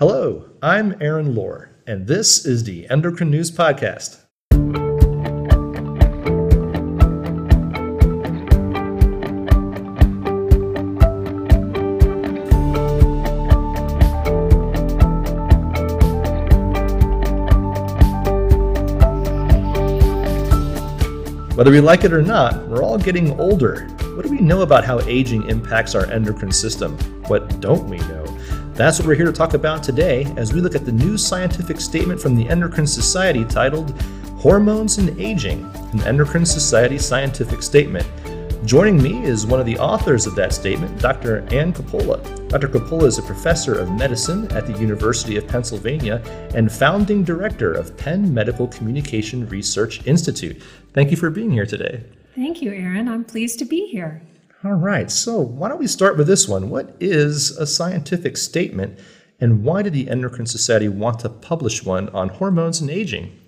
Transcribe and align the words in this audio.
Hello, 0.00 0.50
I'm 0.60 1.00
Aaron 1.00 1.36
Lohr, 1.36 1.70
and 1.86 2.08
this 2.08 2.44
is 2.44 2.64
the 2.64 2.90
Endocrine 2.90 3.30
News 3.30 3.52
Podcast. 3.52 4.18
Whether 21.56 21.70
we 21.70 21.80
like 21.80 22.02
it 22.02 22.12
or 22.12 22.20
not, 22.20 22.66
we're 22.66 22.82
all 22.82 22.98
getting 22.98 23.38
older. 23.38 23.86
What 24.16 24.24
do 24.24 24.28
we 24.32 24.40
know 24.40 24.62
about 24.62 24.84
how 24.84 24.98
aging 25.02 25.48
impacts 25.48 25.94
our 25.94 26.06
endocrine 26.06 26.50
system? 26.50 26.98
What 27.28 27.60
don't 27.60 27.88
we 27.88 27.98
know? 27.98 28.23
That's 28.74 28.98
what 28.98 29.06
we're 29.06 29.14
here 29.14 29.26
to 29.26 29.32
talk 29.32 29.54
about 29.54 29.84
today 29.84 30.24
as 30.36 30.52
we 30.52 30.60
look 30.60 30.74
at 30.74 30.84
the 30.84 30.90
new 30.90 31.16
scientific 31.16 31.80
statement 31.80 32.20
from 32.20 32.34
the 32.34 32.48
Endocrine 32.48 32.88
Society 32.88 33.44
titled 33.44 33.92
Hormones 34.40 34.98
and 34.98 35.16
Aging, 35.20 35.64
an 35.92 36.02
Endocrine 36.02 36.44
Society 36.44 36.98
scientific 36.98 37.62
statement. 37.62 38.04
Joining 38.66 39.00
me 39.00 39.22
is 39.22 39.46
one 39.46 39.60
of 39.60 39.66
the 39.66 39.78
authors 39.78 40.26
of 40.26 40.34
that 40.34 40.52
statement, 40.52 41.00
Dr. 41.00 41.46
Anne 41.54 41.72
Cappola. 41.72 42.20
Dr. 42.48 42.66
Cappola 42.66 43.04
is 43.04 43.18
a 43.18 43.22
professor 43.22 43.78
of 43.78 43.92
medicine 43.92 44.50
at 44.50 44.66
the 44.66 44.76
University 44.80 45.36
of 45.36 45.46
Pennsylvania 45.46 46.20
and 46.52 46.72
founding 46.72 47.22
director 47.22 47.72
of 47.72 47.96
Penn 47.96 48.34
Medical 48.34 48.66
Communication 48.66 49.48
Research 49.48 50.04
Institute. 50.04 50.60
Thank 50.94 51.12
you 51.12 51.16
for 51.16 51.30
being 51.30 51.52
here 51.52 51.66
today. 51.66 52.02
Thank 52.34 52.60
you, 52.60 52.72
Aaron. 52.72 53.06
I'm 53.06 53.22
pleased 53.22 53.60
to 53.60 53.64
be 53.64 53.86
here. 53.86 54.20
All 54.64 54.72
right, 54.72 55.10
so 55.10 55.40
why 55.40 55.68
don't 55.68 55.78
we 55.78 55.86
start 55.86 56.16
with 56.16 56.26
this 56.26 56.48
one? 56.48 56.70
What 56.70 56.96
is 56.98 57.50
a 57.50 57.66
scientific 57.66 58.38
statement, 58.38 58.98
and 59.38 59.62
why 59.62 59.82
did 59.82 59.92
the 59.92 60.08
Endocrine 60.08 60.46
Society 60.46 60.88
want 60.88 61.18
to 61.18 61.28
publish 61.28 61.84
one 61.84 62.08
on 62.10 62.30
hormones 62.30 62.80
and 62.80 62.88
aging? 62.88 63.38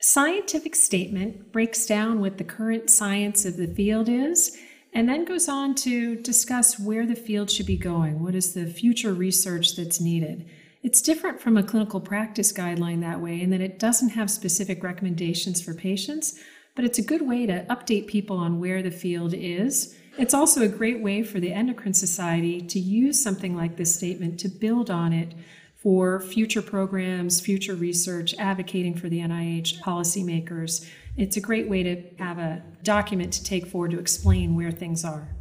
Scientific 0.00 0.74
statement 0.74 1.52
breaks 1.52 1.84
down 1.84 2.20
what 2.20 2.38
the 2.38 2.44
current 2.44 2.88
science 2.88 3.44
of 3.44 3.58
the 3.58 3.66
field 3.66 4.08
is 4.08 4.56
and 4.94 5.06
then 5.10 5.26
goes 5.26 5.46
on 5.46 5.74
to 5.74 6.16
discuss 6.16 6.78
where 6.78 7.04
the 7.04 7.16
field 7.16 7.50
should 7.50 7.66
be 7.66 7.76
going. 7.76 8.22
What 8.22 8.34
is 8.34 8.54
the 8.54 8.66
future 8.66 9.12
research 9.12 9.76
that's 9.76 10.00
needed? 10.00 10.48
It's 10.82 11.02
different 11.02 11.38
from 11.38 11.58
a 11.58 11.62
clinical 11.62 12.00
practice 12.00 12.50
guideline 12.50 13.02
that 13.02 13.20
way 13.20 13.42
in 13.42 13.50
that 13.50 13.60
it 13.60 13.78
doesn't 13.78 14.10
have 14.10 14.30
specific 14.30 14.82
recommendations 14.82 15.60
for 15.60 15.74
patients, 15.74 16.40
but 16.74 16.86
it's 16.86 16.98
a 16.98 17.04
good 17.04 17.28
way 17.28 17.44
to 17.44 17.66
update 17.66 18.06
people 18.06 18.38
on 18.38 18.58
where 18.58 18.82
the 18.82 18.90
field 18.90 19.34
is 19.34 19.94
it's 20.18 20.34
also 20.34 20.62
a 20.62 20.68
great 20.68 21.00
way 21.00 21.22
for 21.22 21.40
the 21.40 21.52
Endocrine 21.52 21.94
Society 21.94 22.60
to 22.60 22.78
use 22.78 23.22
something 23.22 23.56
like 23.56 23.76
this 23.76 23.94
statement 23.94 24.38
to 24.40 24.48
build 24.48 24.90
on 24.90 25.12
it 25.12 25.34
for 25.76 26.20
future 26.20 26.62
programs, 26.62 27.40
future 27.40 27.74
research, 27.74 28.34
advocating 28.38 28.94
for 28.94 29.08
the 29.08 29.18
NIH 29.18 29.80
policymakers. 29.80 30.88
It's 31.16 31.36
a 31.36 31.40
great 31.40 31.68
way 31.68 31.82
to 31.82 32.02
have 32.18 32.38
a 32.38 32.62
document 32.84 33.32
to 33.34 33.44
take 33.44 33.66
forward 33.66 33.90
to 33.90 33.98
explain 33.98 34.54
where 34.54 34.70
things 34.70 35.04
are. 35.04 35.34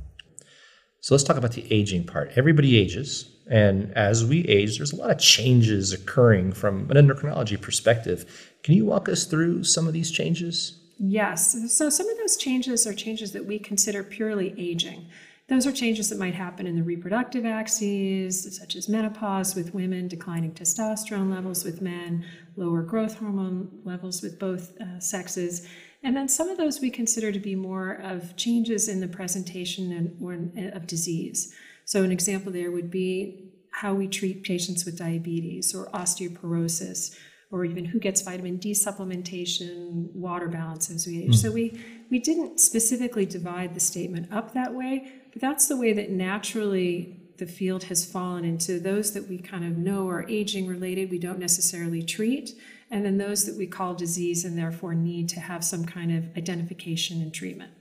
So 1.02 1.14
let's 1.14 1.24
talk 1.24 1.38
about 1.38 1.52
the 1.52 1.72
aging 1.72 2.06
part. 2.06 2.32
Everybody 2.36 2.78
ages, 2.78 3.30
and 3.50 3.92
as 3.96 4.26
we 4.26 4.48
age, 4.48 4.78
there's 4.78 4.94
a 4.94 4.96
lot 4.96 5.12
of 5.12 5.20
changes 5.20 5.94
occurring 5.94 6.54
from 6.54 6.90
an 6.90 6.98
endocrinology 6.98 7.60
perspective. 7.60 8.52
Can 8.64 8.76
you 8.76 8.86
walk 8.86 9.10
us 9.10 9.26
through 9.26 9.64
some 9.64 9.88
of 9.88 9.94
these 9.94 10.12
changes? 10.12 10.81
Yes. 11.04 11.74
So 11.76 11.90
some 11.90 12.08
of 12.08 12.18
those 12.20 12.38
changes 12.38 12.86
are 12.86 12.94
changes 12.94 13.32
that 13.32 13.44
we 13.44 13.58
consider 13.58 14.04
purely 14.04 14.54
aging. 14.56 15.08
Those 15.48 15.66
are 15.66 15.72
changes 15.72 16.10
that 16.10 16.20
might 16.20 16.36
happen 16.36 16.68
in 16.68 16.76
the 16.76 16.84
reproductive 16.84 17.44
axes, 17.44 18.56
such 18.56 18.76
as 18.76 18.88
menopause 18.88 19.56
with 19.56 19.74
women, 19.74 20.08
declining 20.08 20.52
testosterone 20.52 21.34
levels 21.34 21.64
with 21.66 21.82
men, 21.82 22.24
lower 22.56 22.84
growth 22.84 23.18
hormone 23.18 23.80
levels 23.84 24.22
with 24.22 24.38
both 24.38 24.80
uh, 24.80 25.00
sexes. 25.00 25.68
And 26.04 26.16
then 26.16 26.28
some 26.28 26.50
of 26.50 26.60
those 26.60 26.80
we 26.80 26.92
consider 26.92 27.32
to 27.32 27.40
be 27.40 27.56
more 27.56 27.94
of 27.94 28.36
changes 28.36 28.88
in 28.88 29.00
the 29.00 29.08
presentation 29.08 29.92
and, 29.92 30.16
or, 30.22 30.34
of 30.76 30.86
disease. 30.86 31.52
So, 31.84 32.04
an 32.04 32.12
example 32.12 32.52
there 32.52 32.72
would 32.72 32.92
be 32.92 33.50
how 33.72 33.96
we 33.96 34.08
treat 34.08 34.44
patients 34.44 34.86
with 34.86 35.00
diabetes 35.00 35.74
or 35.74 35.88
osteoporosis 35.88 37.18
or 37.52 37.66
even 37.66 37.86
who 37.86 38.00
gets 38.00 38.22
vitamin 38.22 38.58
D 38.58 38.72
supplementation, 38.72 40.12
water 40.14 40.48
balance 40.48 40.90
as 40.90 41.06
we 41.06 41.24
age. 41.24 41.32
Mm. 41.32 41.36
So 41.36 41.52
we 41.52 41.80
we 42.10 42.20
didn't 42.20 42.60
specifically 42.60 43.26
divide 43.26 43.74
the 43.74 43.80
statement 43.80 44.32
up 44.32 44.54
that 44.54 44.74
way, 44.74 45.12
but 45.32 45.42
that's 45.42 45.68
the 45.68 45.78
way 45.78 45.94
that 45.94 46.10
naturally 46.10 47.22
the 47.38 47.48
field 47.48 47.86
has 47.86 48.06
fallen 48.06 48.46
into 48.46 48.80
those 48.80 49.14
that 49.14 49.28
we 49.28 49.40
kind 49.40 49.66
of 49.66 49.78
know 49.78 50.08
are 50.08 50.30
aging 50.30 50.68
related, 50.68 51.10
we 51.10 51.18
don't 51.18 51.40
necessarily 51.40 52.04
treat, 52.04 52.52
and 52.92 53.04
then 53.04 53.18
those 53.18 53.46
that 53.46 53.58
we 53.58 53.66
call 53.66 53.96
disease 53.96 54.46
and 54.46 54.58
therefore 54.58 54.94
need 54.94 55.28
to 55.30 55.40
have 55.40 55.64
some 55.64 55.84
kind 55.84 56.16
of 56.16 56.38
identification 56.38 57.20
and 57.20 57.34
treatment. 57.34 57.72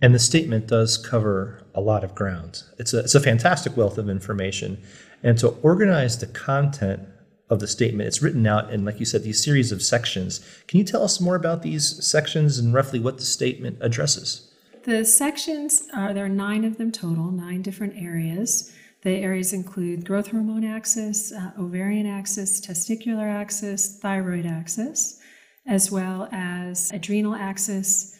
And 0.00 0.14
the 0.14 0.18
statement 0.18 0.68
does 0.68 0.96
cover 0.96 1.66
a 1.74 1.80
lot 1.80 2.04
of 2.04 2.14
ground. 2.14 2.62
It's 2.78 2.94
a, 2.94 3.00
it's 3.00 3.14
a 3.14 3.20
fantastic 3.20 3.76
wealth 3.76 3.98
of 3.98 4.08
information. 4.08 4.80
And 5.22 5.36
to 5.38 5.48
organize 5.62 6.18
the 6.18 6.26
content 6.26 7.02
of 7.50 7.60
the 7.60 7.66
statement. 7.66 8.06
It's 8.06 8.22
written 8.22 8.46
out 8.46 8.72
in, 8.72 8.84
like 8.84 9.00
you 9.00 9.06
said, 9.06 9.24
these 9.24 9.42
series 9.44 9.72
of 9.72 9.82
sections. 9.82 10.40
Can 10.68 10.78
you 10.78 10.84
tell 10.84 11.02
us 11.02 11.20
more 11.20 11.34
about 11.34 11.62
these 11.62 12.04
sections 12.06 12.58
and 12.58 12.72
roughly 12.72 13.00
what 13.00 13.18
the 13.18 13.24
statement 13.24 13.78
addresses? 13.80 14.50
The 14.84 15.04
sections 15.04 15.88
are 15.94 16.14
there 16.14 16.24
are 16.24 16.28
nine 16.28 16.64
of 16.64 16.78
them 16.78 16.92
total, 16.92 17.30
nine 17.30 17.60
different 17.60 17.94
areas. 17.96 18.72
The 19.02 19.16
areas 19.16 19.52
include 19.52 20.06
growth 20.06 20.28
hormone 20.28 20.64
axis, 20.64 21.32
uh, 21.32 21.52
ovarian 21.58 22.06
axis, 22.06 22.60
testicular 22.60 23.30
axis, 23.30 23.98
thyroid 23.98 24.46
axis, 24.46 25.18
as 25.66 25.90
well 25.90 26.28
as 26.32 26.90
adrenal 26.92 27.34
axis, 27.34 28.16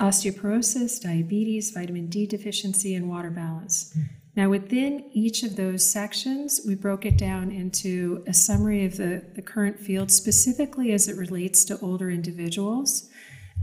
osteoporosis, 0.00 1.00
diabetes, 1.00 1.70
vitamin 1.70 2.08
D 2.08 2.26
deficiency, 2.26 2.94
and 2.94 3.08
water 3.08 3.30
balance. 3.30 3.92
Mm. 3.96 4.08
Now, 4.34 4.48
within 4.48 5.10
each 5.12 5.42
of 5.42 5.56
those 5.56 5.88
sections, 5.88 6.62
we 6.66 6.74
broke 6.74 7.04
it 7.04 7.18
down 7.18 7.50
into 7.50 8.24
a 8.26 8.32
summary 8.32 8.86
of 8.86 8.96
the, 8.96 9.22
the 9.34 9.42
current 9.42 9.78
field, 9.78 10.10
specifically 10.10 10.92
as 10.92 11.06
it 11.06 11.18
relates 11.18 11.64
to 11.66 11.78
older 11.80 12.10
individuals, 12.10 13.10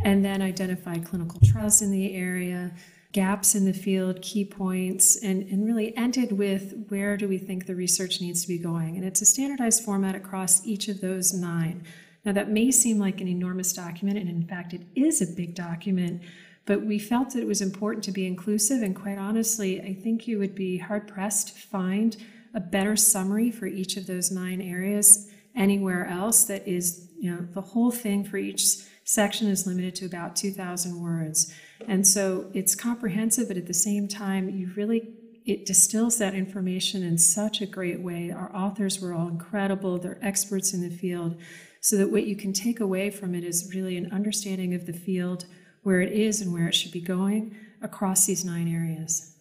and 0.03 0.23
then 0.23 0.43
identified 0.43 1.05
clinical 1.05 1.39
trials 1.43 1.81
in 1.81 1.89
the 1.89 2.15
area, 2.15 2.71
gaps 3.13 3.55
in 3.55 3.65
the 3.65 3.73
field, 3.73 4.21
key 4.21 4.45
points, 4.45 5.15
and, 5.23 5.41
and 5.49 5.65
really 5.65 5.97
ended 5.97 6.33
with 6.37 6.85
where 6.89 7.17
do 7.17 7.27
we 7.27 7.39
think 7.39 7.65
the 7.65 7.75
research 7.75 8.21
needs 8.21 8.43
to 8.43 8.47
be 8.47 8.59
going. 8.59 8.95
And 8.95 9.03
it's 9.03 9.23
a 9.23 9.25
standardized 9.25 9.83
format 9.83 10.13
across 10.13 10.65
each 10.67 10.87
of 10.87 11.01
those 11.01 11.33
nine. 11.33 11.83
Now, 12.23 12.33
that 12.33 12.51
may 12.51 12.69
seem 12.69 12.99
like 12.99 13.21
an 13.21 13.27
enormous 13.27 13.73
document, 13.73 14.19
and 14.19 14.29
in 14.29 14.45
fact, 14.45 14.73
it 14.73 14.81
is 14.93 15.19
a 15.19 15.25
big 15.25 15.55
document 15.55 16.21
but 16.69 16.85
we 16.85 16.99
felt 16.99 17.31
that 17.31 17.41
it 17.41 17.47
was 17.47 17.63
important 17.63 18.03
to 18.03 18.11
be 18.11 18.27
inclusive, 18.27 18.83
and 18.83 18.95
quite 18.95 19.17
honestly, 19.17 19.81
I 19.81 19.95
think 19.95 20.27
you 20.27 20.37
would 20.37 20.53
be 20.53 20.77
hard 20.77 21.07
pressed 21.07 21.47
to 21.47 21.53
find 21.55 22.15
a 22.53 22.59
better 22.59 22.95
summary 22.95 23.49
for 23.49 23.65
each 23.65 23.97
of 23.97 24.05
those 24.05 24.29
nine 24.29 24.61
areas 24.61 25.31
anywhere 25.55 26.05
else 26.05 26.43
that 26.43 26.67
is, 26.67 27.09
you 27.19 27.31
know, 27.31 27.47
the 27.55 27.61
whole 27.61 27.89
thing 27.89 28.23
for 28.23 28.37
each 28.37 28.83
section 29.03 29.47
is 29.47 29.65
limited 29.65 29.95
to 29.95 30.05
about 30.05 30.35
2,000 30.35 31.01
words. 31.01 31.51
And 31.87 32.05
so 32.05 32.51
it's 32.53 32.75
comprehensive, 32.75 33.47
but 33.47 33.57
at 33.57 33.65
the 33.65 33.73
same 33.73 34.07
time, 34.07 34.47
you 34.47 34.69
really 34.75 35.15
it 35.47 35.65
distills 35.65 36.19
that 36.19 36.35
information 36.35 37.01
in 37.01 37.17
such 37.17 37.61
a 37.61 37.65
great 37.65 38.01
way. 38.01 38.29
Our 38.29 38.55
authors 38.55 39.01
were 39.01 39.15
all 39.15 39.27
incredible, 39.27 39.97
they're 39.97 40.19
experts 40.23 40.71
in 40.71 40.87
the 40.87 40.95
field, 40.95 41.35
so 41.81 41.97
that 41.97 42.11
what 42.11 42.27
you 42.27 42.35
can 42.35 42.53
take 42.53 42.79
away 42.79 43.09
from 43.09 43.33
it 43.33 43.43
is 43.43 43.73
really 43.73 43.97
an 43.97 44.11
understanding 44.11 44.75
of 44.75 44.85
the 44.85 44.93
field, 44.93 45.45
where 45.89 46.01
it 46.01 46.11
is 46.11 46.39
and 46.39 46.53
where 46.53 46.67
it 46.67 46.75
should 46.75 46.91
be 46.91 47.01
going 47.01 47.55
across 47.81 48.27
these 48.27 48.45
nine 48.45 48.67
areas. 48.67 49.35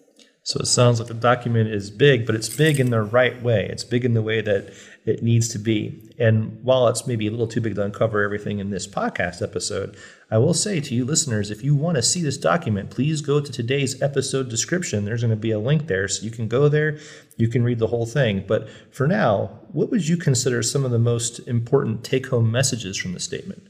So 0.45 0.59
it 0.61 0.67
sounds 0.67 0.99
like 0.99 1.09
the 1.09 1.13
document 1.13 1.69
is 1.69 1.91
big, 1.91 2.25
but 2.25 2.35
it's 2.35 2.49
big 2.49 2.81
in 2.81 2.89
the 2.89 3.03
right 3.03 3.43
way. 3.43 3.69
It's 3.71 3.85
big 3.85 4.03
in 4.03 4.15
the 4.15 4.23
way 4.23 4.41
that 4.41 4.73
it 5.05 5.23
needs 5.23 5.49
to 5.49 5.59
be. 5.59 6.11
And 6.19 6.59
while 6.65 6.89
it's 6.89 7.07
maybe 7.07 7.27
a 7.27 7.31
little 7.31 7.49
too 7.49 7.61
big 7.61 7.75
to 7.75 7.85
uncover 7.85 8.23
everything 8.23 8.61
in 8.61 8.71
this 8.71 8.87
podcast 8.87 9.43
episode, 9.43 9.95
I 10.31 10.39
will 10.39 10.55
say 10.55 10.81
to 10.81 10.95
you 10.95 11.05
listeners, 11.05 11.51
if 11.51 11.63
you 11.63 11.75
want 11.75 11.97
to 11.97 12.03
see 12.03 12.23
this 12.23 12.39
document, 12.39 12.89
please 12.89 13.21
go 13.21 13.41
to 13.41 13.53
today's 13.53 14.01
episode 14.01 14.49
description. 14.49 15.05
There's 15.05 15.21
going 15.21 15.31
to 15.33 15.37
be 15.37 15.51
a 15.51 15.59
link 15.59 15.87
there 15.87 16.09
so 16.09 16.25
you 16.25 16.31
can 16.31 16.49
go 16.49 16.71
there, 16.71 16.99
you 17.37 17.49
can 17.49 17.63
read 17.63 17.79
the 17.79 17.89
whole 17.89 18.07
thing. 18.07 18.43
But 18.49 18.71
for 18.91 19.07
now, 19.07 19.61
what 19.73 19.91
would 19.91 20.09
you 20.09 20.17
consider 20.17 20.63
some 20.63 20.87
of 20.87 20.93
the 20.93 20.99
most 20.99 21.41
important 21.41 22.05
take 22.05 22.29
home 22.29 22.51
messages 22.51 22.97
from 22.97 23.13
the 23.13 23.21
statement? 23.21 23.69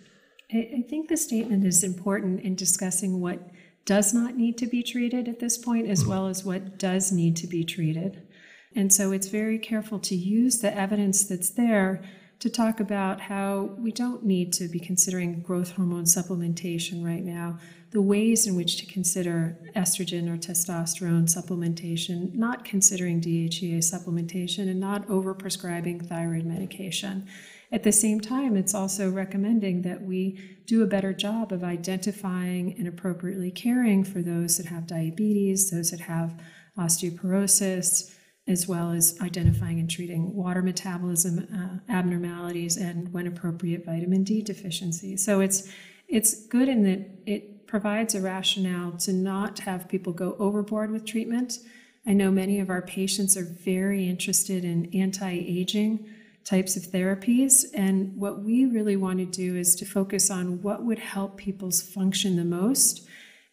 I 0.51 0.83
think 0.89 1.09
the 1.09 1.17
statement 1.17 1.67
is 1.67 1.85
important 1.85 2.41
in 2.41 2.55
discussing 2.55 3.21
what 3.21 3.51
does 3.85 4.15
not 4.15 4.37
need 4.37 4.57
to 4.59 4.67
be 4.67 4.83
treated 4.83 5.29
at 5.29 5.41
this 5.41 5.59
point, 5.59 5.89
as 5.89 6.03
hmm. 6.03 6.11
well 6.11 6.27
as 6.27 6.45
what 6.45 6.79
does 6.79 7.13
need 7.13 7.37
to 7.37 7.47
be 7.47 7.65
treated. 7.65 8.23
And 8.75 8.93
so 8.93 9.13
it's 9.13 9.29
very 9.29 9.59
careful 9.59 9.99
to 10.01 10.15
use 10.15 10.59
the 10.59 10.75
evidence 10.75 11.25
that's 11.25 11.51
there 11.51 12.03
to 12.39 12.49
talk 12.49 12.79
about 12.79 13.21
how 13.23 13.75
we 13.79 13.91
don't 13.91 14.25
need 14.25 14.53
to 14.53 14.69
be 14.69 14.79
considering 14.79 15.41
growth 15.41 15.73
hormone 15.73 16.05
supplementation 16.05 17.05
right 17.05 17.25
now, 17.25 17.59
the 17.91 18.01
ways 18.01 18.47
in 18.47 18.55
which 18.55 18.77
to 18.77 18.87
consider 18.87 19.59
estrogen 19.75 20.29
or 20.29 20.37
testosterone 20.37 21.25
supplementation, 21.25 22.33
not 22.35 22.65
considering 22.65 23.21
DHEA 23.21 23.79
supplementation, 23.79 24.71
and 24.71 24.79
not 24.79 25.09
overprescribing 25.09 26.07
thyroid 26.07 26.45
medication. 26.45 27.27
At 27.71 27.83
the 27.83 27.93
same 27.93 28.21
time, 28.21 28.57
it's 28.57 28.75
also 28.75 29.11
recommending 29.11 29.83
that 29.83 30.03
we 30.03 30.41
do 30.67 30.83
a 30.83 30.87
better 30.87 31.13
job 31.13 31.53
of 31.53 31.63
identifying 31.63 32.75
and 32.79 32.89
appropriately 32.89 33.51
caring 33.51 34.05
for 34.05 34.23
those 34.23 34.57
that 34.57 34.67
have 34.67 34.87
diabetes, 34.87 35.71
those 35.71 35.91
that 35.91 36.01
have 36.01 36.35
osteoporosis, 36.79 38.15
as 38.47 38.67
well 38.67 38.93
as 38.93 39.19
identifying 39.21 39.79
and 39.79 39.91
treating 39.91 40.35
water 40.35 40.63
metabolism 40.63 41.47
uh, 41.55 41.93
abnormalities 41.93 42.79
and, 42.79 43.13
when 43.13 43.27
appropriate, 43.27 43.85
vitamin 43.85 44.25
D 44.25 44.41
deficiency. 44.43 45.17
So 45.17 45.41
it's 45.41 45.71
it's 46.09 46.47
good 46.47 46.71
in 46.71 46.85
that 46.85 47.07
it 47.27 47.67
provides 47.67 48.15
a 48.15 48.23
rationale 48.23 48.93
to 48.93 49.13
not 49.13 49.59
have 49.59 49.91
people 49.91 50.15
go 50.15 50.35
overboard 50.39 50.91
with 50.91 51.05
treatment. 51.05 51.59
I 52.07 52.15
know 52.15 52.31
many 52.31 52.61
of 52.61 52.71
our 52.71 52.81
patients 52.81 53.37
are 53.37 53.45
very 53.45 54.09
interested 54.09 54.65
in 54.65 54.89
anti-aging 54.95 56.09
types 56.49 56.77
of 56.77 56.85
therapies. 56.85 57.65
And 57.75 58.17
what 58.17 58.43
we 58.43 58.65
really 58.65 58.97
want 58.97 59.19
to 59.19 59.27
do 59.27 59.57
is 59.57 59.77
to 59.77 59.85
focus 59.85 60.31
on 60.31 60.63
what 60.63 60.83
would 60.83 60.99
help 60.99 61.37
people's 61.37 61.83
function 61.83 62.37
the 62.37 62.45
most. 62.45 63.07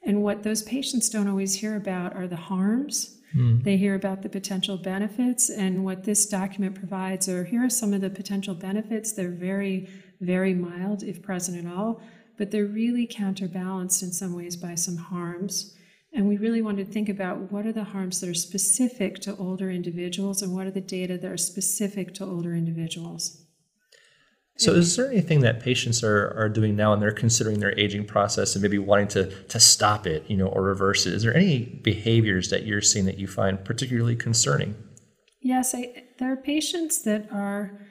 And 0.04 0.24
what 0.24 0.44
those 0.44 0.64
patients 0.64 1.10
don't 1.10 1.28
always 1.28 1.56
hear 1.56 1.76
about 1.76 2.16
are 2.16 2.28
the 2.28 2.36
harms. 2.36 3.18
Mm. 3.36 3.64
They 3.64 3.76
hear 3.76 3.96
about 3.96 4.22
the 4.22 4.30
potential 4.30 4.78
benefits. 4.78 5.50
And 5.50 5.84
what 5.84 6.06
this 6.06 6.26
document 6.26 6.76
provides 6.76 7.28
are 7.28 7.44
here 7.44 7.66
are 7.66 7.70
some 7.70 7.94
of 7.94 8.02
the 8.02 8.10
potential 8.10 8.56
benefits. 8.56 9.12
They're 9.12 9.30
very, 9.30 9.90
very 10.22 10.54
mild, 10.54 11.04
if 11.04 11.22
present 11.22 11.66
at 11.66 11.72
all, 11.72 12.02
but 12.38 12.52
they're 12.52 12.66
really 12.66 13.08
counterbalanced 13.08 14.04
in 14.04 14.12
some 14.14 14.34
ways 14.34 14.56
by 14.56 14.76
some 14.76 14.98
harms. 14.98 15.76
And 16.16 16.30
we 16.30 16.38
really 16.38 16.62
want 16.62 16.78
to 16.78 16.86
think 16.86 17.10
about 17.10 17.52
what 17.52 17.66
are 17.66 17.74
the 17.74 17.84
harms 17.84 18.22
that 18.22 18.30
are 18.30 18.34
specific 18.34 19.20
to 19.20 19.36
older 19.36 19.70
individuals 19.70 20.42
and 20.42 20.56
what 20.56 20.66
are 20.66 20.72
the 20.72 20.80
data 20.80 21.18
that 21.18 21.30
are 21.30 21.38
specific 21.38 22.14
to 22.16 22.24
older 22.24 22.56
individuals. 22.56 23.42
So, 24.58 24.72
is 24.72 24.96
there 24.96 25.12
anything 25.12 25.42
that 25.42 25.60
patients 25.60 26.02
are, 26.02 26.34
are 26.38 26.48
doing 26.48 26.78
now 26.78 26.94
and 26.94 27.02
they're 27.02 27.12
considering 27.12 27.60
their 27.60 27.78
aging 27.78 28.06
process 28.06 28.56
and 28.56 28.62
maybe 28.62 28.78
wanting 28.78 29.10
to, 29.10 29.30
to 29.48 29.60
stop 29.60 30.08
it, 30.08 30.24
you 30.30 30.38
know, 30.38 30.48
or 30.48 30.62
reverse 30.62 31.06
it? 31.06 31.14
Is 31.14 31.24
there 31.24 31.36
any 31.36 31.66
behaviors 31.84 32.50
that 32.50 32.66
you're 32.66 32.82
seeing 32.82 33.04
that 33.06 33.18
you 33.18 33.28
find 33.28 33.66
particularly 33.66 34.16
concerning? 34.16 34.74
Yes, 35.42 35.76
I, 35.76 36.06
there 36.20 36.32
are 36.32 36.38
patients 36.38 37.02
that 37.02 37.28
are 37.34 37.86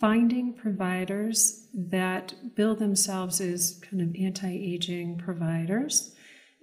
finding 0.00 0.54
providers 0.54 1.68
that 1.74 2.32
bill 2.54 2.74
themselves 2.74 3.38
as 3.42 3.78
kind 3.82 4.00
of 4.00 4.16
anti 4.18 4.48
aging 4.48 5.18
providers 5.18 6.15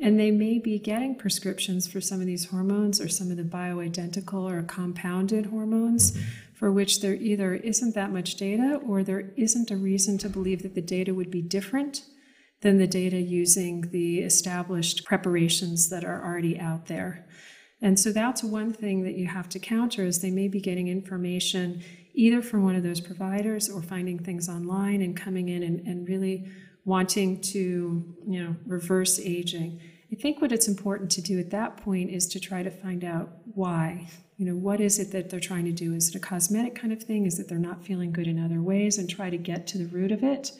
and 0.03 0.19
they 0.19 0.31
may 0.31 0.59
be 0.59 0.77
getting 0.77 1.15
prescriptions 1.15 1.87
for 1.87 2.01
some 2.01 2.19
of 2.19 2.27
these 2.27 2.49
hormones 2.49 2.99
or 2.99 3.07
some 3.07 3.31
of 3.31 3.37
the 3.37 3.43
bioidentical 3.43 4.51
or 4.51 4.61
compounded 4.63 5.45
hormones 5.45 6.19
for 6.53 6.73
which 6.73 6.99
there 6.99 7.15
either 7.15 7.53
isn't 7.53 7.95
that 7.95 8.11
much 8.11 8.35
data 8.35 8.81
or 8.85 9.01
there 9.01 9.31
isn't 9.37 9.71
a 9.71 9.77
reason 9.77 10.17
to 10.17 10.27
believe 10.27 10.61
that 10.61 10.75
the 10.75 10.81
data 10.81 11.13
would 11.13 11.31
be 11.31 11.41
different 11.41 12.03
than 12.59 12.77
the 12.77 12.87
data 12.87 13.17
using 13.17 13.89
the 13.91 14.19
established 14.19 15.05
preparations 15.05 15.89
that 15.89 16.03
are 16.03 16.21
already 16.23 16.59
out 16.59 16.87
there. 16.87 17.25
And 17.81 17.97
so 17.97 18.11
that's 18.11 18.43
one 18.43 18.73
thing 18.73 19.03
that 19.03 19.15
you 19.15 19.27
have 19.27 19.47
to 19.49 19.59
counter 19.59 20.03
is 20.03 20.19
they 20.19 20.31
may 20.31 20.49
be 20.49 20.59
getting 20.59 20.89
information 20.89 21.81
either 22.13 22.41
from 22.41 22.63
one 22.63 22.75
of 22.75 22.83
those 22.83 22.99
providers 22.99 23.69
or 23.69 23.81
finding 23.81 24.19
things 24.19 24.49
online 24.49 25.01
and 25.01 25.15
coming 25.15 25.47
in 25.47 25.63
and, 25.63 25.79
and 25.87 26.09
really 26.09 26.45
wanting 26.85 27.39
to, 27.39 28.15
you 28.27 28.43
know, 28.43 28.55
reverse 28.65 29.17
aging. 29.19 29.79
I 30.13 30.15
think 30.15 30.41
what 30.41 30.51
it's 30.51 30.67
important 30.67 31.09
to 31.13 31.21
do 31.21 31.39
at 31.39 31.49
that 31.49 31.77
point 31.77 32.11
is 32.11 32.27
to 32.27 32.39
try 32.39 32.61
to 32.61 32.69
find 32.69 33.03
out 33.03 33.31
why. 33.55 34.09
You 34.37 34.45
know, 34.45 34.55
what 34.55 34.79
is 34.79 34.99
it 34.99 35.11
that 35.11 35.31
they're 35.31 35.39
trying 35.39 35.65
to 35.65 35.71
do? 35.71 35.95
Is 35.95 36.09
it 36.09 36.15
a 36.15 36.19
cosmetic 36.19 36.75
kind 36.75 36.93
of 36.93 37.01
thing? 37.01 37.25
Is 37.25 37.39
it 37.39 37.47
they're 37.49 37.57
not 37.57 37.83
feeling 37.83 38.11
good 38.11 38.27
in 38.27 38.37
other 38.37 38.61
ways 38.61 38.99
and 38.99 39.09
try 39.09 39.31
to 39.31 39.37
get 39.37 39.65
to 39.67 39.79
the 39.79 39.87
root 39.87 40.11
of 40.11 40.23
it? 40.23 40.51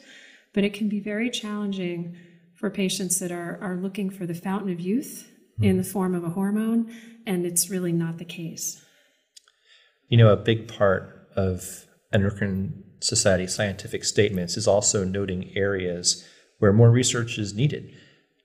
But 0.54 0.64
it 0.64 0.74
can 0.74 0.88
be 0.88 0.98
very 0.98 1.30
challenging 1.30 2.16
for 2.56 2.68
patients 2.68 3.20
that 3.20 3.30
are, 3.30 3.56
are 3.62 3.76
looking 3.76 4.10
for 4.10 4.26
the 4.26 4.34
fountain 4.34 4.72
of 4.72 4.80
youth 4.80 5.30
mm. 5.60 5.66
in 5.66 5.76
the 5.76 5.84
form 5.84 6.16
of 6.16 6.24
a 6.24 6.30
hormone, 6.30 6.92
and 7.24 7.46
it's 7.46 7.70
really 7.70 7.92
not 7.92 8.18
the 8.18 8.24
case. 8.24 8.84
You 10.08 10.18
know, 10.18 10.32
a 10.32 10.36
big 10.36 10.66
part 10.66 11.28
of 11.36 11.86
endocrine 12.12 12.82
Society 12.98 13.46
scientific 13.46 14.02
statements 14.02 14.56
is 14.56 14.66
also 14.66 15.04
noting 15.04 15.52
areas 15.54 16.28
where 16.58 16.72
more 16.72 16.90
research 16.90 17.38
is 17.38 17.54
needed. 17.54 17.94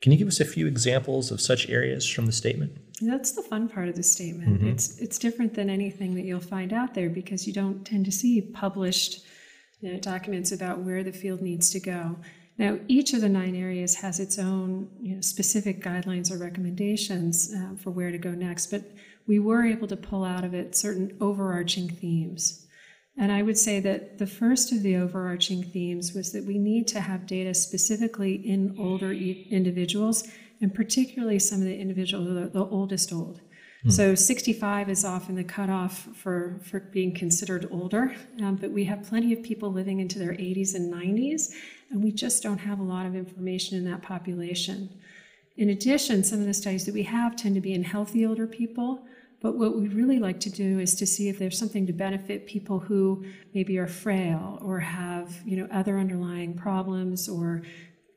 Can 0.02 0.12
you 0.14 0.18
give 0.18 0.28
us 0.28 0.40
a 0.40 0.46
few 0.46 0.66
examples 0.66 1.30
of 1.30 1.42
such 1.42 1.70
areas 1.70 2.08
from 2.08 2.26
the 2.26 2.32
statement? 2.32 2.78
That's 3.02 3.32
the 3.32 3.42
fun 3.42 3.68
part 3.68 3.90
of 3.90 3.96
the 3.96 4.04
statement. 4.04 4.60
Mm-hmm. 4.60 4.70
It's 4.70 4.98
it's 5.00 5.18
different 5.18 5.54
than 5.54 5.70
anything 5.70 6.16
that 6.16 6.24
you'll 6.24 6.40
find 6.40 6.72
out 6.74 6.94
there 6.94 7.10
because 7.10 7.46
you 7.48 7.54
don't 7.54 7.86
tend 7.86 8.06
to 8.06 8.12
see 8.12 8.42
published 8.42 9.26
you 9.82 9.94
know, 9.94 10.00
documents 10.00 10.52
about 10.52 10.80
where 10.80 11.04
the 11.04 11.12
field 11.12 11.42
needs 11.42 11.70
to 11.72 11.80
go. 11.80 12.18
Now, 12.58 12.78
each 12.90 13.14
of 13.14 13.22
the 13.22 13.30
nine 13.30 13.56
areas 13.56 13.96
has 13.96 14.20
its 14.20 14.38
own 14.38 14.90
you 15.02 15.16
know, 15.16 15.22
specific 15.22 15.82
guidelines 15.82 16.30
or 16.30 16.38
recommendations 16.38 17.54
uh, 17.54 17.76
for 17.76 17.92
where 17.92 18.12
to 18.12 18.18
go 18.18 18.32
next, 18.32 18.68
but 18.68 18.84
we 19.28 19.40
were 19.40 19.66
able 19.66 19.88
to 19.88 19.96
pull 19.96 20.26
out 20.26 20.44
of 20.44 20.54
it 20.54 20.76
certain 20.76 21.16
overarching 21.22 21.88
themes. 21.88 22.68
And 23.20 23.34
I 23.34 23.44
would 23.44 23.58
say 23.58 23.82
that 23.82 24.18
the 24.18 24.26
first 24.26 24.72
of 24.72 24.82
the 24.82 24.96
overarching 24.96 25.62
themes 25.62 26.14
was 26.14 26.32
that 26.32 26.46
we 26.46 26.58
need 26.58 26.88
to 26.88 27.02
have 27.02 27.28
data 27.28 27.54
specifically 27.54 28.36
in 28.36 28.78
older 28.80 29.12
e- 29.12 29.46
individuals, 29.52 30.26
and 30.62 30.74
particularly 30.74 31.38
some 31.38 31.60
of 31.60 31.66
the 31.66 31.78
individuals, 31.78 32.28
the, 32.30 32.48
the 32.48 32.66
oldest 32.66 33.12
old. 33.12 33.42
Mm. 33.86 33.92
So 33.92 34.16
65 34.16 34.90
is 34.90 35.04
often 35.04 35.36
the 35.36 35.44
cutoff 35.44 36.08
for, 36.16 36.62
for 36.64 36.80
being 36.80 37.14
considered 37.14 37.68
older, 37.70 38.16
um, 38.42 38.56
but 38.56 38.72
we 38.72 38.86
have 38.86 39.04
plenty 39.04 39.34
of 39.34 39.44
people 39.44 39.70
living 39.70 40.00
into 40.00 40.18
their 40.18 40.32
80s 40.32 40.74
and 40.74 40.92
90s, 40.92 41.52
and 41.92 42.02
we 42.02 42.14
just 42.14 42.42
don't 42.42 42.60
have 42.60 42.80
a 42.80 42.84
lot 42.84 43.06
of 43.06 43.16
information 43.16 43.78
in 43.78 43.84
that 43.92 44.02
population. 44.02 44.90
In 45.58 45.70
addition, 45.70 46.24
some 46.24 46.40
of 46.40 46.46
the 46.46 46.54
studies 46.54 46.86
that 46.86 46.94
we 46.94 47.04
have 47.04 47.36
tend 47.36 47.56
to 47.56 47.62
be 47.62 47.74
in 47.74 47.84
healthy 47.84 48.26
older 48.26 48.48
people, 48.48 49.04
but 49.42 49.56
what 49.56 49.76
we 49.78 49.88
really 49.88 50.20
like 50.20 50.40
to 50.42 50.50
do 50.50 50.80
is 50.80 50.96
to 50.96 51.08
see 51.08 51.30
if 51.30 51.40
there's 51.40 51.58
something 51.58 51.88
to 51.88 51.94
benefit 51.94 52.46
people 52.46 52.80
who 52.80 53.26
maybe 53.54 53.78
are 53.78 53.88
frail 53.88 54.60
or 54.62 54.80
have, 54.80 55.42
you 55.46 55.56
know, 55.56 55.68
other 55.72 55.98
underlying 55.98 56.54
problems 56.54 57.30
or 57.30 57.62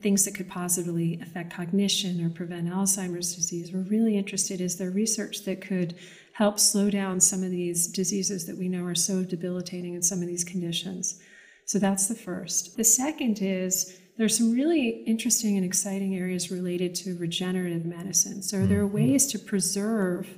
things 0.00 0.24
that 0.24 0.34
could 0.34 0.48
possibly 0.48 1.20
affect 1.22 1.52
cognition 1.52 2.24
or 2.24 2.28
prevent 2.28 2.69
Alzheimer's 2.69 3.36
disease. 3.36 3.72
We're 3.72 3.82
really 3.82 4.19
interested 4.19 4.60
is 4.60 4.76
there 4.76 4.90
research 4.90 5.44
that 5.44 5.60
could 5.60 5.94
help 6.32 6.58
slow 6.58 6.90
down 6.90 7.20
some 7.20 7.44
of 7.44 7.50
these 7.50 7.86
diseases 7.86 8.46
that 8.46 8.58
we 8.58 8.69
know 8.69 8.84
are 8.84 8.94
so 8.94 9.22
debilitating 9.22 9.94
in 9.94 10.02
some 10.02 10.22
of 10.22 10.26
these 10.26 10.44
conditions. 10.44 11.20
So 11.66 11.78
that's 11.78 12.08
the 12.08 12.16
first. 12.16 12.76
The 12.76 12.84
second 12.84 13.38
is 13.41 13.96
there's 14.19 14.36
some 14.36 14.52
really 14.52 15.05
interesting 15.06 15.56
and 15.56 15.64
exciting 15.64 16.17
areas 16.17 16.50
related 16.50 16.94
to 16.96 17.17
regenerative 17.17 17.84
medicine. 17.84 18.43
So, 18.43 18.58
are 18.58 18.60
mm-hmm. 18.60 18.93
ways 18.93 19.26
to 19.29 19.38
preserve 19.38 20.29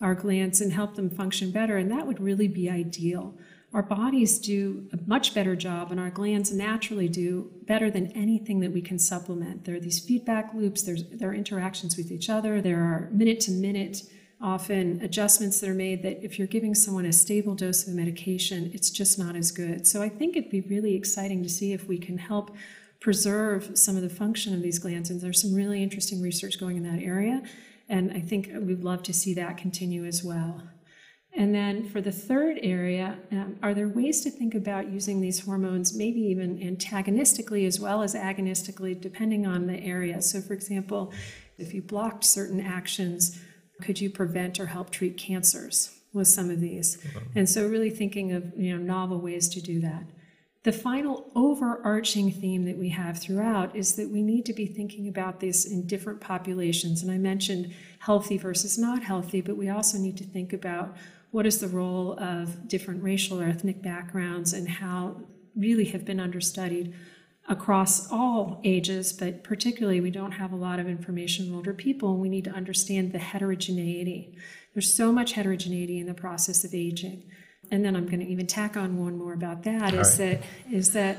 our 0.00 0.14
glands 0.14 0.60
and 0.60 0.72
help 0.72 0.94
them 0.94 1.10
function 1.10 1.50
better. 1.50 1.76
And 1.76 1.90
that 1.90 2.06
would 2.06 2.20
really 2.20 2.48
be 2.48 2.70
ideal. 2.70 3.34
Our 3.72 3.82
bodies 3.82 4.38
do 4.40 4.88
a 4.92 4.98
much 5.06 5.32
better 5.32 5.54
job, 5.54 5.92
and 5.92 6.00
our 6.00 6.10
glands 6.10 6.52
naturally 6.52 7.08
do 7.08 7.52
better 7.62 7.88
than 7.88 8.10
anything 8.12 8.58
that 8.60 8.72
we 8.72 8.82
can 8.82 8.98
supplement. 8.98 9.64
There 9.64 9.76
are 9.76 9.80
these 9.80 10.00
feedback 10.00 10.52
loops, 10.54 10.82
there's, 10.82 11.04
there 11.12 11.30
are 11.30 11.34
interactions 11.34 11.96
with 11.96 12.10
each 12.10 12.28
other, 12.28 12.60
there 12.60 12.80
are 12.80 13.08
minute 13.12 13.38
to 13.42 13.52
minute, 13.52 14.02
often 14.40 15.00
adjustments 15.02 15.60
that 15.60 15.70
are 15.70 15.74
made 15.74 16.02
that 16.02 16.24
if 16.24 16.38
you're 16.38 16.48
giving 16.48 16.74
someone 16.74 17.04
a 17.04 17.12
stable 17.12 17.54
dose 17.54 17.86
of 17.86 17.94
medication, 17.94 18.70
it's 18.74 18.90
just 18.90 19.18
not 19.18 19.36
as 19.36 19.52
good. 19.52 19.86
So 19.86 20.02
I 20.02 20.08
think 20.08 20.36
it'd 20.36 20.50
be 20.50 20.62
really 20.62 20.96
exciting 20.96 21.42
to 21.42 21.48
see 21.48 21.72
if 21.72 21.86
we 21.86 21.98
can 21.98 22.18
help 22.18 22.56
preserve 23.00 23.78
some 23.78 23.96
of 23.96 24.02
the 24.02 24.08
function 24.08 24.54
of 24.54 24.62
these 24.62 24.78
glands. 24.78 25.10
And 25.10 25.20
there's 25.20 25.40
some 25.40 25.54
really 25.54 25.82
interesting 25.82 26.20
research 26.22 26.58
going 26.58 26.76
in 26.76 26.82
that 26.84 27.02
area. 27.02 27.42
And 27.90 28.12
I 28.12 28.20
think 28.20 28.48
we'd 28.54 28.84
love 28.84 29.02
to 29.02 29.12
see 29.12 29.34
that 29.34 29.58
continue 29.58 30.06
as 30.06 30.22
well. 30.24 30.62
And 31.32 31.54
then 31.54 31.88
for 31.88 32.00
the 32.00 32.12
third 32.12 32.58
area, 32.62 33.18
um, 33.32 33.56
are 33.62 33.74
there 33.74 33.88
ways 33.88 34.22
to 34.22 34.30
think 34.30 34.54
about 34.54 34.90
using 34.90 35.20
these 35.20 35.44
hormones, 35.44 35.94
maybe 35.94 36.20
even 36.20 36.60
antagonistically 36.62 37.66
as 37.66 37.78
well 37.78 38.02
as 38.02 38.14
agonistically, 38.14 38.94
depending 38.94 39.46
on 39.46 39.66
the 39.66 39.78
area? 39.78 40.22
So, 40.22 40.40
for 40.40 40.54
example, 40.54 41.12
if 41.58 41.74
you 41.74 41.82
blocked 41.82 42.24
certain 42.24 42.60
actions, 42.60 43.40
could 43.82 44.00
you 44.00 44.10
prevent 44.10 44.58
or 44.58 44.66
help 44.66 44.90
treat 44.90 45.16
cancers 45.16 45.96
with 46.12 46.28
some 46.28 46.50
of 46.50 46.60
these? 46.60 46.98
And 47.36 47.48
so, 47.48 47.66
really 47.68 47.90
thinking 47.90 48.32
of 48.32 48.52
you 48.56 48.76
know 48.76 48.82
novel 48.82 49.20
ways 49.20 49.48
to 49.50 49.60
do 49.60 49.80
that. 49.80 50.04
The 50.62 50.72
final 50.72 51.30
overarching 51.34 52.30
theme 52.30 52.66
that 52.66 52.76
we 52.76 52.90
have 52.90 53.18
throughout 53.18 53.74
is 53.74 53.96
that 53.96 54.10
we 54.10 54.22
need 54.22 54.44
to 54.44 54.52
be 54.52 54.66
thinking 54.66 55.08
about 55.08 55.40
this 55.40 55.64
in 55.64 55.86
different 55.86 56.20
populations. 56.20 57.02
And 57.02 57.10
I 57.10 57.16
mentioned 57.16 57.72
healthy 58.00 58.36
versus 58.36 58.76
not 58.76 59.02
healthy, 59.02 59.40
but 59.40 59.56
we 59.56 59.70
also 59.70 59.96
need 59.96 60.18
to 60.18 60.24
think 60.24 60.52
about 60.52 60.94
what 61.30 61.46
is 61.46 61.60
the 61.60 61.68
role 61.68 62.18
of 62.20 62.68
different 62.68 63.02
racial 63.02 63.40
or 63.40 63.46
ethnic 63.46 63.80
backgrounds 63.82 64.52
and 64.52 64.68
how 64.68 65.22
really 65.56 65.86
have 65.86 66.04
been 66.04 66.20
understudied. 66.20 66.94
across 67.50 68.10
all 68.12 68.60
ages, 68.64 69.12
but 69.12 69.42
particularly 69.42 70.00
we 70.00 70.10
don't 70.10 70.32
have 70.32 70.52
a 70.52 70.56
lot 70.56 70.78
of 70.78 70.86
information 70.88 71.48
on 71.48 71.56
older 71.56 71.74
people, 71.74 72.12
and 72.12 72.20
we 72.20 72.28
need 72.28 72.44
to 72.44 72.52
understand 72.52 73.12
the 73.12 73.18
heterogeneity. 73.18 74.36
There's 74.72 74.94
so 74.94 75.10
much 75.10 75.32
heterogeneity 75.32 75.98
in 75.98 76.06
the 76.06 76.14
process 76.14 76.64
of 76.64 76.74
aging. 76.74 77.24
And 77.70 77.84
then 77.84 77.94
I'm 77.94 78.06
going 78.06 78.20
to 78.20 78.26
even 78.26 78.46
tack 78.46 78.76
on 78.76 78.98
one 78.98 79.16
more 79.16 79.32
about 79.32 79.62
that 79.64 79.94
is 79.94 80.18
right. 80.18 80.40
that 80.40 80.74
is 80.74 80.92
that 80.92 81.18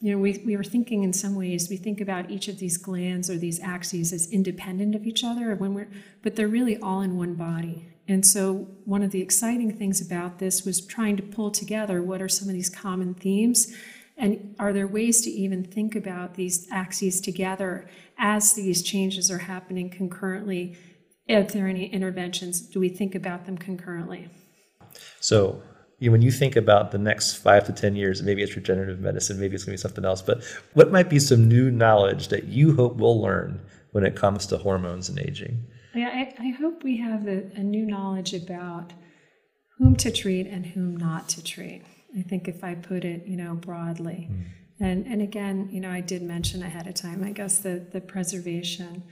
you 0.00 0.12
know 0.12 0.18
we, 0.18 0.42
we 0.44 0.56
were 0.56 0.64
thinking 0.64 1.04
in 1.04 1.12
some 1.12 1.36
ways 1.36 1.68
we 1.70 1.76
think 1.76 2.00
about 2.00 2.30
each 2.30 2.48
of 2.48 2.58
these 2.58 2.76
glands 2.76 3.30
or 3.30 3.36
these 3.36 3.60
axes 3.60 4.12
as 4.12 4.30
independent 4.30 4.94
of 4.94 5.06
each 5.06 5.22
other 5.22 5.54
when 5.54 5.74
we're 5.74 5.88
but 6.22 6.36
they're 6.36 6.48
really 6.48 6.76
all 6.78 7.00
in 7.02 7.16
one 7.16 7.34
body. 7.34 7.88
And 8.08 8.26
so 8.26 8.68
one 8.84 9.02
of 9.02 9.12
the 9.12 9.22
exciting 9.22 9.76
things 9.78 10.04
about 10.04 10.40
this 10.40 10.64
was 10.64 10.84
trying 10.84 11.16
to 11.18 11.22
pull 11.22 11.52
together 11.52 12.02
what 12.02 12.20
are 12.20 12.28
some 12.28 12.48
of 12.48 12.54
these 12.54 12.68
common 12.68 13.14
themes 13.14 13.72
and 14.16 14.54
are 14.58 14.72
there 14.72 14.86
ways 14.86 15.22
to 15.22 15.30
even 15.30 15.64
think 15.64 15.94
about 15.94 16.34
these 16.34 16.68
axes 16.70 17.20
together 17.20 17.88
as 18.18 18.52
these 18.54 18.82
changes 18.82 19.30
are 19.30 19.38
happening 19.38 19.88
concurrently? 19.88 20.76
If 21.28 21.52
there 21.52 21.66
are 21.66 21.68
any 21.68 21.86
interventions 21.86 22.60
do 22.60 22.80
we 22.80 22.88
think 22.88 23.14
about 23.14 23.46
them 23.46 23.56
concurrently? 23.56 24.28
So, 25.20 25.62
you 26.02 26.08
know, 26.08 26.12
when 26.12 26.22
you 26.22 26.32
think 26.32 26.56
about 26.56 26.90
the 26.90 26.98
next 26.98 27.36
five 27.36 27.64
to 27.64 27.72
10 27.72 27.94
years, 27.94 28.24
maybe 28.24 28.42
it's 28.42 28.56
regenerative 28.56 28.98
medicine, 28.98 29.38
maybe 29.38 29.54
it's 29.54 29.62
going 29.62 29.76
to 29.76 29.80
be 29.80 29.88
something 29.88 30.04
else, 30.04 30.20
but 30.20 30.42
what 30.74 30.90
might 30.90 31.08
be 31.08 31.20
some 31.20 31.46
new 31.46 31.70
knowledge 31.70 32.26
that 32.28 32.44
you 32.44 32.74
hope 32.74 32.96
we'll 32.96 33.22
learn 33.22 33.60
when 33.92 34.04
it 34.04 34.16
comes 34.16 34.44
to 34.46 34.58
hormones 34.58 35.08
and 35.08 35.20
aging? 35.20 35.64
Yeah, 35.94 36.08
I, 36.08 36.34
I 36.40 36.50
hope 36.50 36.82
we 36.82 36.96
have 36.96 37.28
a, 37.28 37.44
a 37.54 37.62
new 37.62 37.86
knowledge 37.86 38.34
about 38.34 38.92
whom 39.78 39.94
to 39.96 40.10
treat 40.10 40.48
and 40.48 40.66
whom 40.66 40.96
not 40.96 41.28
to 41.30 41.44
treat. 41.44 41.82
I 42.18 42.22
think 42.22 42.48
if 42.48 42.64
I 42.64 42.74
put 42.74 43.04
it, 43.04 43.24
you 43.24 43.36
know, 43.36 43.54
broadly. 43.54 44.28
Hmm. 44.28 44.84
And 44.84 45.06
and 45.06 45.22
again, 45.22 45.68
you 45.70 45.80
know, 45.80 45.90
I 45.90 46.00
did 46.00 46.22
mention 46.22 46.62
ahead 46.62 46.88
of 46.88 46.94
time, 46.94 47.22
I 47.22 47.30
guess 47.30 47.58
the 47.58 47.86
the 47.92 48.00
preservation. 48.00 49.04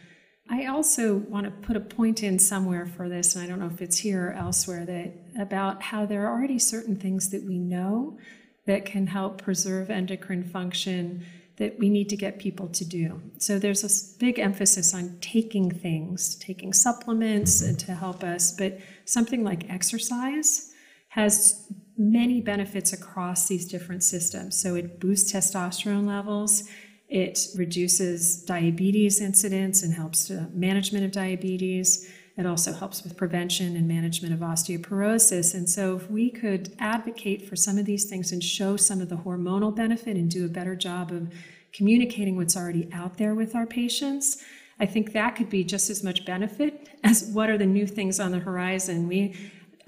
I 0.52 0.66
also 0.66 1.14
want 1.14 1.44
to 1.44 1.52
put 1.52 1.76
a 1.76 1.80
point 1.80 2.24
in 2.24 2.40
somewhere 2.40 2.84
for 2.84 3.08
this, 3.08 3.36
and 3.36 3.44
I 3.44 3.46
don't 3.46 3.60
know 3.60 3.70
if 3.72 3.80
it's 3.80 3.98
here 3.98 4.30
or 4.30 4.32
elsewhere, 4.32 4.84
that 4.84 5.12
about 5.40 5.80
how 5.80 6.04
there 6.06 6.26
are 6.26 6.36
already 6.36 6.58
certain 6.58 6.96
things 6.96 7.30
that 7.30 7.44
we 7.44 7.56
know 7.56 8.18
that 8.66 8.84
can 8.84 9.06
help 9.06 9.40
preserve 9.40 9.90
endocrine 9.90 10.42
function 10.42 11.24
that 11.56 11.78
we 11.78 11.88
need 11.88 12.08
to 12.08 12.16
get 12.16 12.38
people 12.38 12.66
to 12.68 12.84
do. 12.84 13.22
So 13.38 13.58
there's 13.58 13.84
a 13.84 14.18
big 14.18 14.38
emphasis 14.40 14.92
on 14.92 15.18
taking 15.20 15.70
things, 15.70 16.34
taking 16.36 16.72
supplements 16.72 17.60
to 17.60 17.94
help 17.94 18.24
us, 18.24 18.50
but 18.50 18.78
something 19.04 19.44
like 19.44 19.70
exercise 19.70 20.72
has 21.08 21.66
many 21.96 22.40
benefits 22.40 22.92
across 22.92 23.46
these 23.46 23.66
different 23.66 24.02
systems. 24.02 24.60
So 24.60 24.74
it 24.74 24.98
boosts 24.98 25.32
testosterone 25.32 26.06
levels, 26.06 26.68
it 27.10 27.48
reduces 27.56 28.36
diabetes 28.36 29.20
incidence 29.20 29.82
and 29.82 29.92
helps 29.92 30.28
to 30.28 30.48
management 30.54 31.04
of 31.04 31.10
diabetes. 31.10 32.08
It 32.36 32.46
also 32.46 32.72
helps 32.72 33.02
with 33.02 33.16
prevention 33.16 33.74
and 33.74 33.88
management 33.88 34.32
of 34.32 34.40
osteoporosis. 34.40 35.52
And 35.52 35.68
so, 35.68 35.96
if 35.96 36.08
we 36.08 36.30
could 36.30 36.74
advocate 36.78 37.48
for 37.48 37.56
some 37.56 37.78
of 37.78 37.84
these 37.84 38.04
things 38.08 38.30
and 38.30 38.42
show 38.42 38.76
some 38.76 39.00
of 39.00 39.08
the 39.08 39.16
hormonal 39.16 39.74
benefit 39.74 40.16
and 40.16 40.30
do 40.30 40.46
a 40.46 40.48
better 40.48 40.76
job 40.76 41.10
of 41.10 41.32
communicating 41.72 42.36
what's 42.36 42.56
already 42.56 42.88
out 42.92 43.18
there 43.18 43.34
with 43.34 43.56
our 43.56 43.66
patients, 43.66 44.42
I 44.78 44.86
think 44.86 45.12
that 45.12 45.34
could 45.34 45.50
be 45.50 45.64
just 45.64 45.90
as 45.90 46.04
much 46.04 46.24
benefit 46.24 46.88
as 47.04 47.24
what 47.24 47.50
are 47.50 47.58
the 47.58 47.66
new 47.66 47.88
things 47.88 48.20
on 48.20 48.30
the 48.30 48.38
horizon. 48.38 49.08
We 49.08 49.34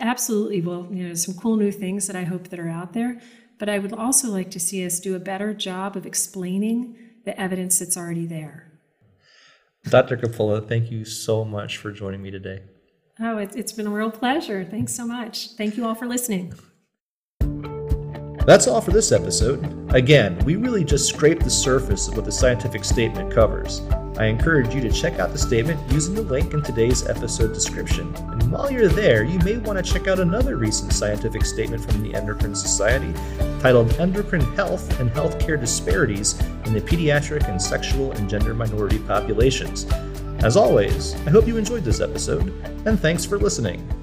absolutely 0.00 0.61
will, 0.61 0.88
you 0.91 1.07
know, 1.07 1.14
some 1.14 1.35
cool 1.35 1.57
new 1.57 1.71
things 1.71 2.09
that 2.09 2.17
I 2.17 2.25
hope 2.25 2.49
that 2.49 2.59
are 2.59 2.69
out 2.69 2.95
there. 2.95 3.21
But 3.59 3.69
I 3.69 3.79
would 3.79 3.93
also 3.93 4.29
like 4.29 4.50
to 4.50 4.61
see 4.61 4.85
us 4.85 4.99
do 4.99 5.14
a 5.14 5.21
better 5.21 5.55
job 5.55 5.97
of 5.97 6.05
explaining 6.05 6.97
the 7.25 7.38
evidence 7.41 7.79
that's 7.79 7.97
already 7.97 8.26
there. 8.26 8.73
Dr. 9.88 10.17
Cappola, 10.17 10.67
thank 10.67 10.91
you 10.91 11.05
so 11.05 11.45
much 11.45 11.76
for 11.76 11.91
joining 11.91 12.23
me 12.23 12.31
today. 12.31 12.62
Oh, 13.21 13.38
it, 13.38 13.57
it's 13.57 13.73
been 13.73 13.87
a 13.87 13.91
real 13.91 14.11
pleasure. 14.11 14.64
Thanks 14.64 14.95
so 14.95 15.07
much. 15.07 15.50
Thank 15.52 15.76
you 15.76 15.87
all 15.87 15.95
for 15.95 16.07
listening. 16.07 16.55
That's 18.44 18.66
all 18.66 18.80
for 18.80 18.90
this 18.90 19.12
episode. 19.12 19.94
Again, 19.94 20.37
we 20.44 20.56
really 20.56 20.84
just 20.84 21.08
scraped 21.08 21.44
the 21.44 21.50
surface 21.50 22.08
of 22.08 22.16
what 22.16 22.25
the 22.25 22.32
scientific 22.32 22.84
statement 22.84 23.32
covers. 23.32 23.82
I 24.18 24.26
encourage 24.26 24.75
you 24.75 24.80
to 24.80 24.90
check 24.90 25.20
out 25.20 25.30
the 25.30 25.38
statement 25.38 25.80
using 25.92 26.14
the 26.16 26.22
link 26.22 26.52
in 26.52 26.61
today's 26.61 27.08
episode 27.08 27.54
description. 27.54 28.12
And 28.16 28.50
while 28.50 28.70
you're 28.70 28.88
there, 28.88 29.22
you 29.22 29.38
may 29.40 29.58
want 29.58 29.84
to 29.84 29.92
check 29.92 30.08
out 30.08 30.18
another 30.18 30.56
recent 30.56 30.92
scientific 30.92 31.44
statement 31.44 31.88
from 31.88 32.02
the 32.02 32.14
Endocrine 32.16 32.56
Society 32.56 33.14
titled 33.61 33.92
Endocrine 34.00 34.54
Health 34.54 34.99
and 34.99 35.08
Healthcare 35.11 35.58
Disparities 35.58 36.38
in 36.66 36.72
the 36.72 36.80
Pediatric 36.80 37.49
and 37.49 37.62
Sexual 37.62 38.11
and 38.12 38.28
Gender 38.28 38.54
Minority 38.54 38.99
Populations. 38.99 39.87
As 40.42 40.56
always, 40.56 41.14
I 41.26 41.30
hope 41.30 41.46
you 41.46 41.58
enjoyed 41.58 41.84
this 41.84 42.00
episode, 42.00 42.49
and 42.87 42.99
thanks 42.99 43.25
for 43.25 43.38
listening. 43.38 44.01